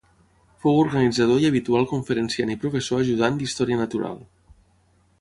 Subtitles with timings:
[0.63, 4.21] Fou organitzador i habitual conferenciant i professor ajudant d'història natural.